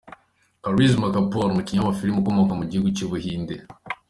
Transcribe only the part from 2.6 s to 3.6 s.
gihugu cy’u Buhinde.